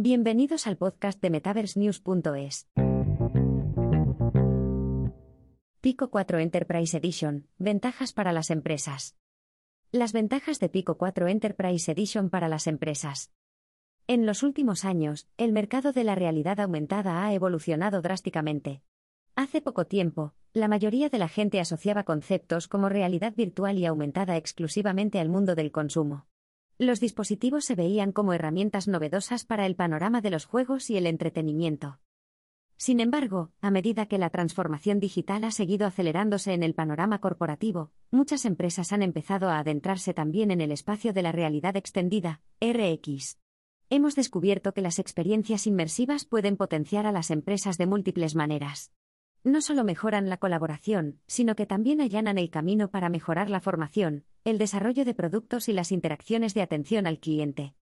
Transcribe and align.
Bienvenidos 0.00 0.68
al 0.68 0.76
podcast 0.76 1.20
de 1.20 1.28
MetaverseNews.es. 1.28 2.68
Pico 5.80 6.10
4 6.10 6.38
Enterprise 6.38 6.96
Edition, 6.96 7.48
ventajas 7.58 8.12
para 8.12 8.30
las 8.30 8.50
empresas. 8.50 9.16
Las 9.90 10.12
ventajas 10.12 10.60
de 10.60 10.68
Pico 10.68 10.98
4 10.98 11.26
Enterprise 11.26 11.90
Edition 11.90 12.30
para 12.30 12.46
las 12.46 12.68
empresas. 12.68 13.32
En 14.06 14.24
los 14.24 14.44
últimos 14.44 14.84
años, 14.84 15.26
el 15.36 15.50
mercado 15.50 15.90
de 15.90 16.04
la 16.04 16.14
realidad 16.14 16.60
aumentada 16.60 17.24
ha 17.24 17.34
evolucionado 17.34 18.00
drásticamente. 18.00 18.84
Hace 19.34 19.60
poco 19.60 19.88
tiempo, 19.88 20.32
la 20.52 20.68
mayoría 20.68 21.08
de 21.08 21.18
la 21.18 21.26
gente 21.26 21.58
asociaba 21.58 22.04
conceptos 22.04 22.68
como 22.68 22.88
realidad 22.88 23.34
virtual 23.34 23.78
y 23.78 23.86
aumentada 23.86 24.36
exclusivamente 24.36 25.18
al 25.18 25.28
mundo 25.28 25.56
del 25.56 25.72
consumo. 25.72 26.28
Los 26.80 27.00
dispositivos 27.00 27.64
se 27.64 27.74
veían 27.74 28.12
como 28.12 28.34
herramientas 28.34 28.86
novedosas 28.86 29.44
para 29.44 29.66
el 29.66 29.74
panorama 29.74 30.20
de 30.20 30.30
los 30.30 30.44
juegos 30.44 30.90
y 30.90 30.96
el 30.96 31.06
entretenimiento. 31.06 31.98
Sin 32.76 33.00
embargo, 33.00 33.50
a 33.60 33.72
medida 33.72 34.06
que 34.06 34.16
la 34.16 34.30
transformación 34.30 35.00
digital 35.00 35.42
ha 35.42 35.50
seguido 35.50 35.88
acelerándose 35.88 36.52
en 36.52 36.62
el 36.62 36.76
panorama 36.76 37.20
corporativo, 37.20 37.90
muchas 38.12 38.44
empresas 38.44 38.92
han 38.92 39.02
empezado 39.02 39.48
a 39.48 39.58
adentrarse 39.58 40.14
también 40.14 40.52
en 40.52 40.60
el 40.60 40.70
espacio 40.70 41.12
de 41.12 41.22
la 41.22 41.32
realidad 41.32 41.76
extendida, 41.76 42.42
RX. 42.60 43.38
Hemos 43.90 44.14
descubierto 44.14 44.72
que 44.72 44.80
las 44.80 45.00
experiencias 45.00 45.66
inmersivas 45.66 46.26
pueden 46.26 46.56
potenciar 46.56 47.06
a 47.06 47.12
las 47.12 47.32
empresas 47.32 47.76
de 47.76 47.86
múltiples 47.86 48.36
maneras 48.36 48.92
no 49.44 49.60
solo 49.60 49.84
mejoran 49.84 50.28
la 50.28 50.36
colaboración, 50.36 51.20
sino 51.26 51.54
que 51.54 51.66
también 51.66 52.00
allanan 52.00 52.38
el 52.38 52.50
camino 52.50 52.90
para 52.90 53.08
mejorar 53.08 53.50
la 53.50 53.60
formación, 53.60 54.24
el 54.50 54.58
desarrollo 54.58 55.04
de 55.04 55.14
productos 55.14 55.68
y 55.68 55.72
las 55.72 55.92
interacciones 55.92 56.54
de 56.54 56.62
atención 56.62 57.06
al 57.06 57.18
cliente. 57.18 57.74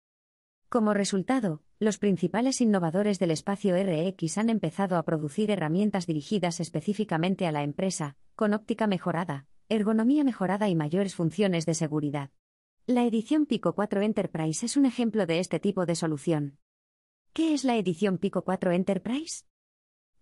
Como 0.68 0.94
resultado, 0.94 1.62
los 1.78 1.98
principales 1.98 2.60
innovadores 2.60 3.20
del 3.20 3.30
espacio 3.30 3.76
RX 3.76 4.38
han 4.38 4.50
empezado 4.50 4.96
a 4.96 5.04
producir 5.04 5.50
herramientas 5.52 6.06
dirigidas 6.06 6.58
específicamente 6.58 7.46
a 7.46 7.52
la 7.52 7.62
empresa, 7.62 8.16
con 8.34 8.52
óptica 8.52 8.88
mejorada, 8.88 9.46
ergonomía 9.68 10.24
mejorada 10.24 10.68
y 10.68 10.74
mayores 10.74 11.14
funciones 11.14 11.66
de 11.66 11.74
seguridad. 11.74 12.30
La 12.86 13.04
edición 13.04 13.46
Pico 13.46 13.74
4 13.74 14.02
Enterprise 14.02 14.66
es 14.66 14.76
un 14.76 14.86
ejemplo 14.86 15.26
de 15.26 15.38
este 15.38 15.60
tipo 15.60 15.86
de 15.86 15.94
solución. 15.94 16.58
¿Qué 17.32 17.54
es 17.54 17.62
la 17.64 17.76
edición 17.76 18.18
Pico 18.18 18.42
4 18.42 18.72
Enterprise? 18.72 19.44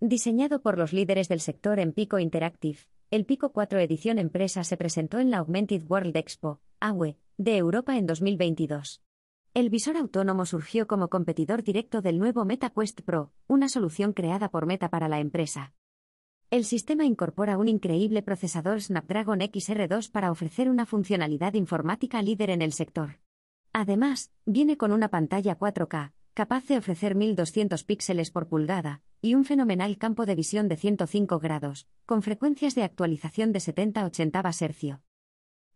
Diseñado 0.01 0.61
por 0.61 0.77
los 0.77 0.93
líderes 0.93 1.29
del 1.29 1.41
sector 1.41 1.79
en 1.79 1.93
Pico 1.93 2.19
Interactive, 2.19 2.81
el 3.11 3.27
Pico 3.27 3.53
4 3.53 3.79
Edición 3.81 4.19
Empresa 4.19 4.65
se 4.65 4.77
presentó 4.77 5.19
en 5.19 5.31
la 5.31 5.39
Augmented 5.39 5.83
World 5.89 6.17
Expo, 6.17 6.61
AWE, 6.81 7.17
de 7.37 7.57
Europa 7.57 7.97
en 7.97 8.07
2022. 8.07 9.03
El 9.55 9.71
visor 9.71 9.97
autónomo 9.97 10.47
surgió 10.47 10.87
como 10.87 11.09
competidor 11.09 11.63
directo 11.63 12.03
del 12.03 12.19
nuevo 12.19 12.45
MetaQuest 12.45 13.03
Pro, 13.03 13.33
una 13.47 13.69
solución 13.69 14.13
creada 14.13 14.49
por 14.51 14.67
Meta 14.67 14.89
para 14.89 15.09
la 15.09 15.21
empresa. 15.21 15.75
El 16.51 16.65
sistema 16.65 17.05
incorpora 17.05 17.59
un 17.59 17.69
increíble 17.69 18.23
procesador 18.23 18.81
Snapdragon 18.81 19.41
XR2 19.41 20.11
para 20.11 20.31
ofrecer 20.33 20.69
una 20.69 20.87
funcionalidad 20.87 21.55
informática 21.55 22.21
líder 22.23 22.51
en 22.51 22.63
el 22.63 22.73
sector. 22.73 23.21
Además, 23.73 24.33
viene 24.45 24.77
con 24.77 24.93
una 24.93 25.09
pantalla 25.09 25.57
4K, 25.57 26.14
capaz 26.35 26.67
de 26.67 26.77
ofrecer 26.77 27.15
1200 27.15 27.85
píxeles 27.85 28.33
por 28.33 28.49
pulgada, 28.49 29.03
y 29.23 29.35
un 29.35 29.45
fenomenal 29.45 29.97
campo 29.99 30.27
de 30.27 30.35
visión 30.35 30.69
de 30.69 30.77
105 30.77 31.39
grados, 31.39 31.87
con 32.07 32.23
frecuencias 32.23 32.75
de 32.75 32.83
actualización 32.83 33.53
de 33.53 33.61
70-80 33.61 34.43
Hz. 34.43 35.01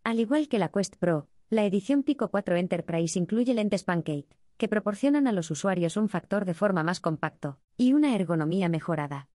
Al 0.02 0.20
igual 0.20 0.48
que 0.48 0.58
la 0.58 0.68
Quest 0.68 0.96
Pro, 0.96 1.28
la 1.48 1.64
edición 1.64 2.02
Pico 2.02 2.28
4 2.28 2.56
Enterprise 2.56 3.18
incluye 3.18 3.54
lentes 3.54 3.84
Pancake, 3.84 4.36
que 4.56 4.68
proporcionan 4.68 5.28
a 5.28 5.32
los 5.32 5.50
usuarios 5.52 5.96
un 5.96 6.08
factor 6.08 6.44
de 6.44 6.54
forma 6.54 6.82
más 6.82 6.98
compacto 6.98 7.60
y 7.76 7.92
una 7.92 8.16
ergonomía 8.16 8.68
mejorada. 8.68 9.28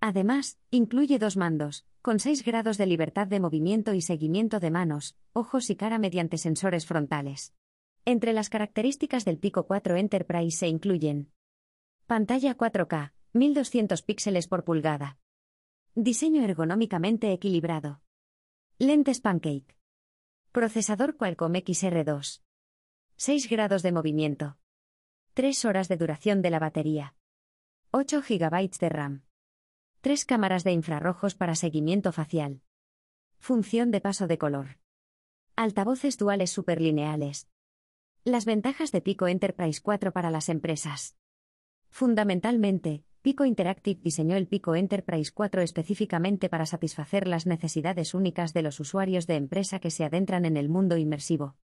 Además, 0.00 0.58
incluye 0.70 1.18
dos 1.18 1.36
mandos, 1.36 1.84
con 2.02 2.20
6 2.20 2.44
grados 2.44 2.78
de 2.78 2.86
libertad 2.86 3.26
de 3.26 3.40
movimiento 3.40 3.94
y 3.94 4.00
seguimiento 4.00 4.60
de 4.60 4.70
manos, 4.70 5.16
ojos 5.32 5.70
y 5.70 5.76
cara 5.76 5.98
mediante 5.98 6.38
sensores 6.38 6.86
frontales. 6.86 7.52
Entre 8.10 8.32
las 8.32 8.48
características 8.48 9.26
del 9.26 9.36
Pico 9.36 9.66
4 9.66 9.96
Enterprise 9.96 10.56
se 10.56 10.66
incluyen 10.66 11.30
pantalla 12.06 12.56
4K, 12.56 13.12
1200 13.34 14.00
píxeles 14.00 14.48
por 14.48 14.64
pulgada. 14.64 15.18
Diseño 15.94 16.42
ergonómicamente 16.42 17.30
equilibrado. 17.34 18.00
Lentes 18.78 19.20
Pancake. 19.20 19.76
Procesador 20.52 21.18
Qualcomm 21.18 21.52
XR2. 21.56 22.40
6 23.16 23.50
grados 23.50 23.82
de 23.82 23.92
movimiento. 23.92 24.56
3 25.34 25.66
horas 25.66 25.88
de 25.88 25.98
duración 25.98 26.40
de 26.40 26.48
la 26.48 26.60
batería. 26.60 27.14
8 27.90 28.22
GB 28.26 28.70
de 28.80 28.88
RAM. 28.88 29.22
3 30.00 30.24
cámaras 30.24 30.64
de 30.64 30.72
infrarrojos 30.72 31.34
para 31.34 31.54
seguimiento 31.54 32.10
facial. 32.12 32.62
Función 33.38 33.90
de 33.90 34.00
paso 34.00 34.26
de 34.26 34.38
color. 34.38 34.78
Altavoces 35.56 36.16
duales 36.16 36.50
superlineales. 36.50 37.50
Las 38.28 38.44
ventajas 38.44 38.92
de 38.92 39.00
Pico 39.00 39.26
Enterprise 39.26 39.80
4 39.82 40.12
para 40.12 40.30
las 40.30 40.50
empresas. 40.50 41.16
Fundamentalmente, 41.88 43.02
Pico 43.22 43.46
Interactive 43.46 44.02
diseñó 44.02 44.36
el 44.36 44.46
Pico 44.46 44.74
Enterprise 44.74 45.32
4 45.32 45.62
específicamente 45.62 46.50
para 46.50 46.66
satisfacer 46.66 47.26
las 47.26 47.46
necesidades 47.46 48.12
únicas 48.12 48.52
de 48.52 48.60
los 48.60 48.80
usuarios 48.80 49.26
de 49.26 49.36
empresa 49.36 49.78
que 49.78 49.90
se 49.90 50.04
adentran 50.04 50.44
en 50.44 50.58
el 50.58 50.68
mundo 50.68 50.98
inmersivo. 50.98 51.56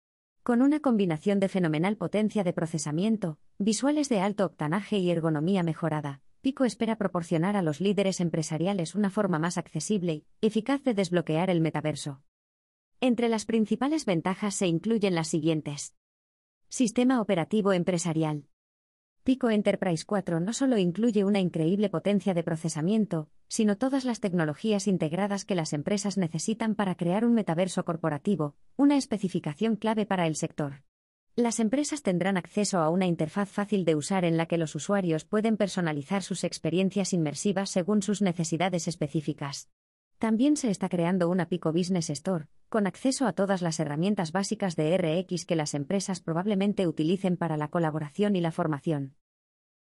Con 0.42 0.62
una 0.62 0.80
combinación 0.80 1.38
de 1.38 1.50
fenomenal 1.50 1.98
potencia 1.98 2.44
de 2.44 2.54
procesamiento, 2.54 3.38
visuales 3.58 4.08
de 4.08 4.20
alto 4.20 4.46
octanaje 4.46 4.96
y 4.96 5.10
ergonomía 5.10 5.62
mejorada, 5.62 6.22
Pico 6.40 6.64
espera 6.64 6.96
proporcionar 6.96 7.58
a 7.58 7.62
los 7.62 7.82
líderes 7.82 8.20
empresariales 8.20 8.94
una 8.94 9.10
forma 9.10 9.38
más 9.38 9.58
accesible 9.58 10.24
y 10.40 10.46
eficaz 10.46 10.82
de 10.82 10.94
desbloquear 10.94 11.50
el 11.50 11.60
metaverso. 11.60 12.22
Entre 13.02 13.28
las 13.28 13.44
principales 13.44 14.06
ventajas 14.06 14.54
se 14.54 14.66
incluyen 14.66 15.14
las 15.14 15.28
siguientes. 15.28 15.94
Sistema 16.74 17.20
operativo 17.20 17.72
empresarial. 17.72 18.48
Pico 19.22 19.48
Enterprise 19.48 20.04
4 20.04 20.40
no 20.40 20.52
solo 20.52 20.76
incluye 20.76 21.22
una 21.22 21.38
increíble 21.38 21.88
potencia 21.88 22.34
de 22.34 22.42
procesamiento, 22.42 23.28
sino 23.46 23.78
todas 23.78 24.04
las 24.04 24.18
tecnologías 24.18 24.88
integradas 24.88 25.44
que 25.44 25.54
las 25.54 25.72
empresas 25.72 26.18
necesitan 26.18 26.74
para 26.74 26.96
crear 26.96 27.24
un 27.24 27.32
metaverso 27.32 27.84
corporativo, 27.84 28.56
una 28.74 28.96
especificación 28.96 29.76
clave 29.76 30.04
para 30.04 30.26
el 30.26 30.34
sector. 30.34 30.82
Las 31.36 31.60
empresas 31.60 32.02
tendrán 32.02 32.36
acceso 32.36 32.80
a 32.80 32.90
una 32.90 33.06
interfaz 33.06 33.48
fácil 33.48 33.84
de 33.84 33.94
usar 33.94 34.24
en 34.24 34.36
la 34.36 34.46
que 34.46 34.58
los 34.58 34.74
usuarios 34.74 35.24
pueden 35.24 35.56
personalizar 35.56 36.24
sus 36.24 36.42
experiencias 36.42 37.12
inmersivas 37.12 37.70
según 37.70 38.02
sus 38.02 38.20
necesidades 38.20 38.88
específicas. 38.88 39.70
También 40.24 40.56
se 40.56 40.70
está 40.70 40.88
creando 40.88 41.28
una 41.28 41.50
Pico 41.50 41.70
Business 41.70 42.08
Store, 42.08 42.46
con 42.70 42.86
acceso 42.86 43.26
a 43.26 43.34
todas 43.34 43.60
las 43.60 43.78
herramientas 43.78 44.32
básicas 44.32 44.74
de 44.74 44.96
RX 44.96 45.44
que 45.44 45.54
las 45.54 45.74
empresas 45.74 46.22
probablemente 46.22 46.86
utilicen 46.86 47.36
para 47.36 47.58
la 47.58 47.68
colaboración 47.68 48.34
y 48.34 48.40
la 48.40 48.50
formación. 48.50 49.16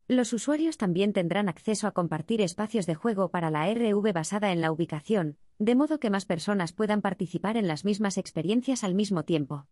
Los 0.08 0.32
usuarios 0.32 0.78
también 0.78 1.12
tendrán 1.12 1.50
acceso 1.50 1.88
a 1.88 1.92
compartir 1.92 2.40
espacios 2.40 2.86
de 2.86 2.96
juego 2.96 3.32
para 3.32 3.52
la 3.52 3.70
RV 3.70 4.14
basada 4.14 4.54
en 4.54 4.62
la 4.62 4.72
ubicación, 4.72 5.36
de 5.58 5.76
modo 5.76 6.00
que 6.00 6.10
más 6.10 6.24
personas 6.24 6.72
puedan 6.72 7.02
participar 7.02 7.58
en 7.58 7.68
las 7.68 7.84
mismas 7.84 8.18
experiencias 8.18 8.86
al 8.86 8.96
mismo 8.96 9.26
tiempo. 9.26 9.68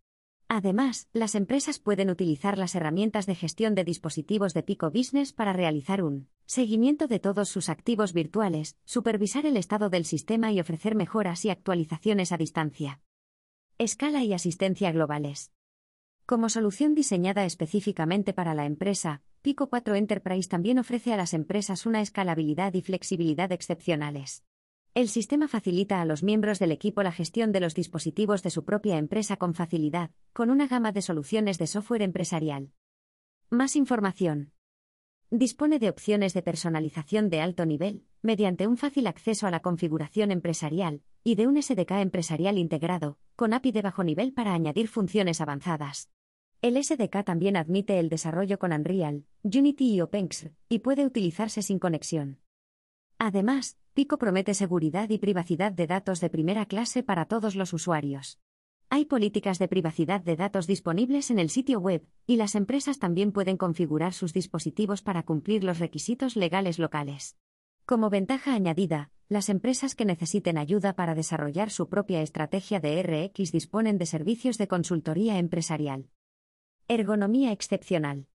Además, 0.48 1.08
las 1.12 1.34
empresas 1.34 1.78
pueden 1.78 2.08
utilizar 2.08 2.56
las 2.56 2.74
herramientas 2.74 3.26
de 3.26 3.34
gestión 3.34 3.74
de 3.74 3.84
dispositivos 3.84 4.54
de 4.54 4.62
Pico 4.62 4.90
Business 4.90 5.34
para 5.34 5.52
realizar 5.52 6.02
un 6.02 6.28
seguimiento 6.46 7.06
de 7.06 7.18
todos 7.18 7.50
sus 7.50 7.68
activos 7.68 8.14
virtuales, 8.14 8.78
supervisar 8.86 9.44
el 9.44 9.58
estado 9.58 9.90
del 9.90 10.06
sistema 10.06 10.50
y 10.50 10.60
ofrecer 10.60 10.94
mejoras 10.94 11.44
y 11.44 11.50
actualizaciones 11.50 12.32
a 12.32 12.38
distancia. 12.38 13.02
Escala 13.76 14.24
y 14.24 14.32
asistencia 14.32 14.90
globales. 14.90 15.52
Como 16.24 16.48
solución 16.48 16.94
diseñada 16.94 17.44
específicamente 17.44 18.32
para 18.32 18.54
la 18.54 18.64
empresa, 18.64 19.20
Pico 19.42 19.68
4 19.68 19.96
Enterprise 19.96 20.48
también 20.48 20.78
ofrece 20.78 21.12
a 21.12 21.18
las 21.18 21.34
empresas 21.34 21.84
una 21.84 22.00
escalabilidad 22.00 22.72
y 22.72 22.80
flexibilidad 22.80 23.52
excepcionales. 23.52 24.44
El 24.98 25.08
sistema 25.08 25.46
facilita 25.46 26.00
a 26.00 26.04
los 26.04 26.24
miembros 26.24 26.58
del 26.58 26.72
equipo 26.72 27.04
la 27.04 27.12
gestión 27.12 27.52
de 27.52 27.60
los 27.60 27.72
dispositivos 27.72 28.42
de 28.42 28.50
su 28.50 28.64
propia 28.64 28.98
empresa 28.98 29.36
con 29.36 29.54
facilidad, 29.54 30.10
con 30.32 30.50
una 30.50 30.66
gama 30.66 30.90
de 30.90 31.02
soluciones 31.02 31.56
de 31.56 31.68
software 31.68 32.02
empresarial. 32.02 32.72
Más 33.48 33.76
información. 33.76 34.50
Dispone 35.30 35.78
de 35.78 35.88
opciones 35.88 36.34
de 36.34 36.42
personalización 36.42 37.30
de 37.30 37.40
alto 37.40 37.64
nivel, 37.64 38.06
mediante 38.22 38.66
un 38.66 38.76
fácil 38.76 39.06
acceso 39.06 39.46
a 39.46 39.52
la 39.52 39.60
configuración 39.60 40.32
empresarial, 40.32 41.02
y 41.22 41.36
de 41.36 41.46
un 41.46 41.62
SDK 41.62 41.92
empresarial 42.00 42.58
integrado, 42.58 43.18
con 43.36 43.52
API 43.52 43.70
de 43.70 43.82
bajo 43.82 44.02
nivel 44.02 44.32
para 44.32 44.52
añadir 44.52 44.88
funciones 44.88 45.40
avanzadas. 45.40 46.10
El 46.60 46.74
SDK 46.82 47.22
también 47.24 47.56
admite 47.56 48.00
el 48.00 48.08
desarrollo 48.08 48.58
con 48.58 48.72
Unreal, 48.72 49.26
Unity 49.44 49.94
y 49.94 50.00
OpenXR, 50.00 50.50
y 50.68 50.80
puede 50.80 51.06
utilizarse 51.06 51.62
sin 51.62 51.78
conexión. 51.78 52.40
Además, 53.20 53.76
Pico 53.98 54.16
promete 54.16 54.54
seguridad 54.54 55.10
y 55.10 55.18
privacidad 55.18 55.72
de 55.72 55.88
datos 55.88 56.20
de 56.20 56.30
primera 56.30 56.66
clase 56.66 57.02
para 57.02 57.24
todos 57.24 57.56
los 57.56 57.72
usuarios. 57.72 58.38
Hay 58.90 59.06
políticas 59.06 59.58
de 59.58 59.66
privacidad 59.66 60.20
de 60.20 60.36
datos 60.36 60.68
disponibles 60.68 61.32
en 61.32 61.40
el 61.40 61.50
sitio 61.50 61.80
web, 61.80 62.06
y 62.24 62.36
las 62.36 62.54
empresas 62.54 63.00
también 63.00 63.32
pueden 63.32 63.56
configurar 63.56 64.12
sus 64.12 64.32
dispositivos 64.32 65.02
para 65.02 65.24
cumplir 65.24 65.64
los 65.64 65.80
requisitos 65.80 66.36
legales 66.36 66.78
locales. 66.78 67.36
Como 67.86 68.08
ventaja 68.08 68.54
añadida, 68.54 69.10
las 69.28 69.48
empresas 69.48 69.96
que 69.96 70.04
necesiten 70.04 70.58
ayuda 70.58 70.94
para 70.94 71.16
desarrollar 71.16 71.70
su 71.70 71.88
propia 71.88 72.22
estrategia 72.22 72.78
de 72.78 73.02
RX 73.02 73.50
disponen 73.50 73.98
de 73.98 74.06
servicios 74.06 74.58
de 74.58 74.68
consultoría 74.68 75.40
empresarial. 75.40 76.08
Ergonomía 76.86 77.50
excepcional. 77.50 78.28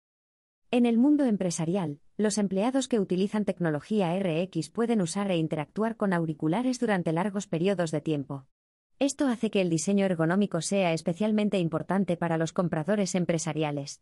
En 0.74 0.88
el 0.88 0.98
mundo 0.98 1.25
empresarial, 1.25 2.00
los 2.18 2.40
empleados 2.40 2.88
que 2.88 3.00
utilizan 3.00 3.46
tecnología 3.46 4.18
RX 4.18 4.72
pueden 4.72 5.02
usar 5.04 5.30
e 5.30 5.38
interactuar 5.38 5.98
con 5.98 6.14
auriculares 6.14 6.80
durante 6.80 7.14
largos 7.14 7.46
periodos 7.46 7.92
de 7.92 8.02
tiempo. 8.02 8.48
Esto 8.98 9.28
hace 9.28 9.52
que 9.52 9.62
el 9.62 9.70
diseño 9.70 10.04
ergonómico 10.04 10.62
sea 10.62 10.92
especialmente 10.94 11.60
importante 11.60 12.18
para 12.18 12.40
los 12.40 12.54
compradores 12.54 13.14
empresariales. 13.14 14.02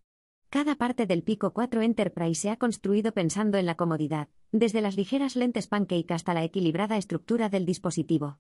Cada 0.50 0.76
parte 0.76 1.08
del 1.08 1.24
Pico 1.24 1.52
4 1.52 1.82
Enterprise 1.82 2.42
se 2.42 2.50
ha 2.52 2.56
construido 2.56 3.12
pensando 3.12 3.58
en 3.58 3.66
la 3.66 3.76
comodidad, 3.76 4.30
desde 4.54 4.80
las 4.80 4.96
ligeras 4.96 5.36
lentes 5.36 5.68
pancake 5.68 6.14
hasta 6.14 6.34
la 6.34 6.46
equilibrada 6.46 6.96
estructura 6.96 7.50
del 7.50 7.66
dispositivo. 7.66 8.40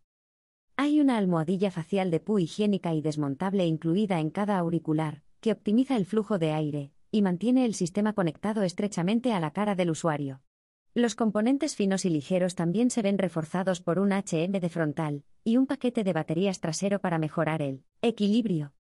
Hay 0.77 1.01
una 1.01 1.17
almohadilla 1.17 1.69
facial 1.69 2.09
de 2.11 2.21
PU 2.21 2.39
higiénica 2.39 2.93
y 2.93 3.01
desmontable 3.01 3.65
incluida 3.65 4.21
en 4.21 4.29
cada 4.29 4.57
auricular, 4.57 5.21
que 5.41 5.51
optimiza 5.51 5.97
el 5.97 6.05
flujo 6.05 6.39
de 6.39 6.53
aire 6.53 6.93
y 7.11 7.21
mantiene 7.21 7.65
el 7.65 7.73
sistema 7.73 8.13
conectado 8.13 8.63
estrechamente 8.63 9.33
a 9.33 9.39
la 9.39 9.51
cara 9.51 9.75
del 9.75 9.91
usuario. 9.91 10.41
Los 10.93 11.15
componentes 11.15 11.75
finos 11.75 12.03
y 12.05 12.09
ligeros 12.09 12.55
también 12.55 12.89
se 12.89 13.01
ven 13.01 13.17
reforzados 13.17 13.81
por 13.81 13.99
un 13.99 14.11
HM 14.11 14.59
de 14.59 14.69
frontal 14.69 15.23
y 15.43 15.57
un 15.57 15.67
paquete 15.67 16.03
de 16.03 16.13
baterías 16.13 16.59
trasero 16.59 16.99
para 16.99 17.17
mejorar 17.17 17.61
el 17.61 17.83
equilibrio. 18.01 18.73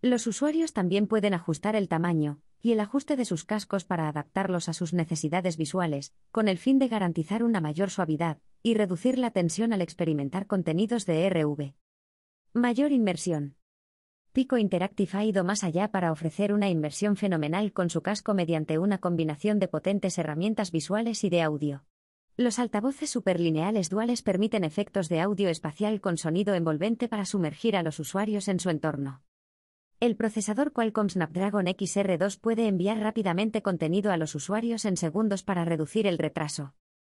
Los 0.00 0.26
usuarios 0.26 0.72
también 0.72 1.06
pueden 1.06 1.34
ajustar 1.34 1.76
el 1.76 1.88
tamaño 1.88 2.40
y 2.60 2.72
el 2.72 2.80
ajuste 2.80 3.16
de 3.16 3.24
sus 3.24 3.44
cascos 3.44 3.84
para 3.84 4.08
adaptarlos 4.08 4.68
a 4.68 4.72
sus 4.72 4.92
necesidades 4.92 5.56
visuales, 5.56 6.14
con 6.30 6.46
el 6.46 6.58
fin 6.58 6.78
de 6.78 6.88
garantizar 6.88 7.42
una 7.42 7.60
mayor 7.60 7.90
suavidad 7.90 8.38
y 8.62 8.74
reducir 8.74 9.18
la 9.18 9.32
tensión 9.32 9.72
al 9.72 9.82
experimentar 9.82 10.46
contenidos 10.46 11.06
de 11.06 11.28
RV. 11.28 11.74
Mayor 12.52 12.92
inmersión. 12.92 13.56
Pico 14.32 14.56
Interactive 14.56 15.10
ha 15.12 15.24
ido 15.24 15.44
más 15.44 15.62
allá 15.62 15.90
para 15.90 16.10
ofrecer 16.10 16.54
una 16.54 16.70
inmersión 16.70 17.16
fenomenal 17.16 17.74
con 17.74 17.90
su 17.90 18.00
casco 18.00 18.32
mediante 18.32 18.78
una 18.78 18.96
combinación 18.96 19.58
de 19.58 19.68
potentes 19.68 20.16
herramientas 20.16 20.70
visuales 20.70 21.22
y 21.24 21.28
de 21.28 21.42
audio. 21.42 21.84
Los 22.38 22.58
altavoces 22.58 23.10
superlineales 23.10 23.90
duales 23.90 24.22
permiten 24.22 24.64
efectos 24.64 25.10
de 25.10 25.20
audio 25.20 25.50
espacial 25.50 26.00
con 26.00 26.16
sonido 26.16 26.54
envolvente 26.54 27.08
para 27.08 27.26
sumergir 27.26 27.76
a 27.76 27.82
los 27.82 28.00
usuarios 28.00 28.48
en 28.48 28.58
su 28.58 28.70
entorno. 28.70 29.22
El 30.00 30.16
procesador 30.16 30.72
Qualcomm 30.72 31.10
Snapdragon 31.10 31.66
XR2 31.66 32.40
puede 32.40 32.68
enviar 32.68 33.00
rápidamente 33.00 33.60
contenido 33.60 34.12
a 34.12 34.16
los 34.16 34.34
usuarios 34.34 34.86
en 34.86 34.96
segundos 34.96 35.42
para 35.42 35.66
reducir 35.66 36.06
el 36.06 36.16
retraso. 36.16 36.74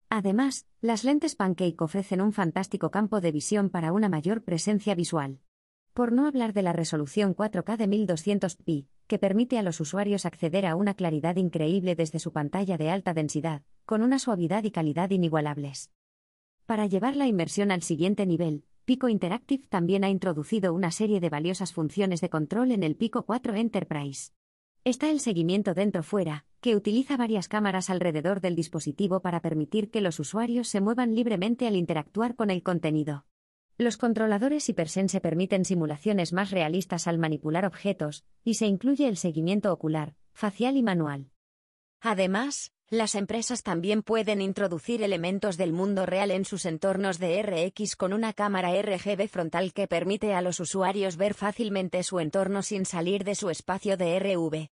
Además, 0.09 0.67
las 0.81 1.05
lentes 1.05 1.35
Pancake 1.35 1.77
ofrecen 1.79 2.19
un 2.19 2.33
fantástico 2.33 2.91
campo 2.91 3.21
de 3.21 3.31
visión 3.31 3.69
para 3.69 3.93
una 3.93 4.09
mayor 4.09 4.43
presencia 4.43 4.95
visual. 4.95 5.39
Por 5.95 6.11
no 6.11 6.27
hablar 6.27 6.51
de 6.51 6.61
la 6.61 6.73
resolución 6.73 7.33
4K 7.33 7.77
de 7.77 7.87
1200p, 7.87 8.85
que 9.07 9.17
permite 9.17 9.57
a 9.57 9.63
los 9.63 9.79
usuarios 9.79 10.25
acceder 10.25 10.65
a 10.65 10.75
una 10.75 10.93
claridad 10.93 11.37
increíble 11.37 11.95
desde 11.95 12.19
su 12.19 12.33
pantalla 12.33 12.77
de 12.77 12.89
alta 12.89 13.13
densidad, 13.13 13.61
con 13.85 14.01
una 14.01 14.19
suavidad 14.19 14.65
y 14.65 14.71
calidad 14.71 15.09
inigualables. 15.11 15.91
Para 16.65 16.85
llevar 16.85 17.15
la 17.15 17.27
inmersión 17.27 17.71
al 17.71 17.81
siguiente 17.81 18.25
nivel, 18.25 18.65
Pico 18.83 19.07
Interactive 19.07 19.67
también 19.69 20.03
ha 20.03 20.09
introducido 20.09 20.73
una 20.73 20.91
serie 20.91 21.21
de 21.21 21.29
valiosas 21.29 21.71
funciones 21.71 22.19
de 22.19 22.29
control 22.29 22.73
en 22.73 22.83
el 22.83 22.97
Pico 22.97 23.23
4 23.23 23.55
Enterprise. 23.55 24.33
Está 24.83 25.09
el 25.09 25.21
seguimiento 25.21 25.73
dentro-fuera, 25.73 26.43
que 26.59 26.75
utiliza 26.75 27.15
varias 27.15 27.47
cámaras 27.47 27.89
alrededor 27.89 28.41
del 28.41 28.57
dispositivo 28.57 29.21
para 29.21 29.39
permitir 29.39 29.91
que 29.91 30.01
los 30.01 30.19
usuarios 30.19 30.67
se 30.67 30.81
muevan 30.81 31.15
libremente 31.15 31.67
al 31.67 31.77
interactuar 31.77 32.35
con 32.35 32.49
el 32.49 32.63
contenido. 32.63 33.23
Los 33.77 33.97
controladores 33.97 34.69
Hypersense 34.69 35.19
permiten 35.19 35.65
simulaciones 35.65 36.31
más 36.31 36.51
realistas 36.51 37.07
al 37.07 37.17
manipular 37.17 37.65
objetos, 37.65 38.23
y 38.43 38.53
se 38.53 38.67
incluye 38.67 39.07
el 39.09 39.17
seguimiento 39.17 39.73
ocular, 39.73 40.15
facial 40.33 40.77
y 40.77 40.83
manual. 40.83 41.29
Además, 41.99 42.71
las 42.89 43.15
empresas 43.15 43.63
también 43.63 44.01
pueden 44.01 44.39
introducir 44.39 45.03
elementos 45.03 45.57
del 45.57 45.73
mundo 45.73 46.05
real 46.05 46.31
en 46.31 46.45
sus 46.45 46.65
entornos 46.65 47.19
de 47.19 47.41
RX 47.41 47.97
con 47.97 48.13
una 48.13 48.31
cámara 48.31 48.79
RGB 48.81 49.27
frontal 49.27 49.73
que 49.73 49.87
permite 49.87 50.33
a 50.33 50.41
los 50.41 50.61
usuarios 50.61 51.17
ver 51.17 51.33
fácilmente 51.33 52.01
su 52.03 52.21
entorno 52.21 52.61
sin 52.61 52.85
salir 52.85 53.25
de 53.25 53.35
su 53.35 53.49
espacio 53.49 53.97
de 53.97 54.19
RV. 54.19 54.69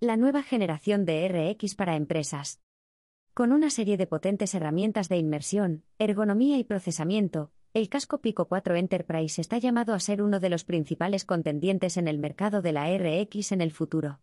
La 0.00 0.16
nueva 0.16 0.42
generación 0.42 1.04
de 1.04 1.28
RX 1.28 1.76
para 1.76 1.94
empresas. 1.94 2.60
Con 3.32 3.52
una 3.52 3.70
serie 3.70 3.96
de 3.96 4.08
potentes 4.08 4.54
herramientas 4.54 5.08
de 5.08 5.18
inmersión, 5.18 5.84
ergonomía 5.98 6.58
y 6.58 6.64
procesamiento, 6.64 7.52
el 7.74 7.88
casco 7.88 8.18
Pico 8.18 8.46
4 8.46 8.76
Enterprise 8.76 9.40
está 9.40 9.58
llamado 9.58 9.94
a 9.94 9.98
ser 9.98 10.22
uno 10.22 10.38
de 10.38 10.48
los 10.48 10.62
principales 10.62 11.24
contendientes 11.24 11.96
en 11.96 12.06
el 12.06 12.18
mercado 12.18 12.62
de 12.62 12.70
la 12.70 12.86
RX 12.96 13.50
en 13.50 13.60
el 13.60 13.72
futuro. 13.72 14.20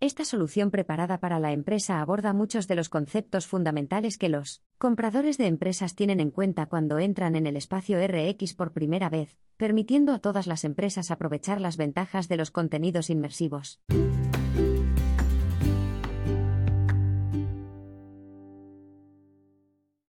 Esta 0.00 0.26
solución 0.26 0.70
preparada 0.70 1.18
para 1.18 1.40
la 1.40 1.52
empresa 1.52 2.02
aborda 2.02 2.34
muchos 2.34 2.68
de 2.68 2.74
los 2.74 2.90
conceptos 2.90 3.46
fundamentales 3.46 4.18
que 4.18 4.28
los 4.28 4.62
compradores 4.76 5.38
de 5.38 5.46
empresas 5.46 5.94
tienen 5.94 6.20
en 6.20 6.30
cuenta 6.30 6.66
cuando 6.66 6.98
entran 6.98 7.36
en 7.36 7.46
el 7.46 7.56
espacio 7.56 7.98
RX 8.06 8.52
por 8.52 8.72
primera 8.72 9.08
vez, 9.08 9.38
permitiendo 9.56 10.12
a 10.12 10.18
todas 10.18 10.46
las 10.46 10.64
empresas 10.64 11.10
aprovechar 11.10 11.58
las 11.58 11.78
ventajas 11.78 12.28
de 12.28 12.36
los 12.36 12.50
contenidos 12.50 13.08
inmersivos. 13.08 13.80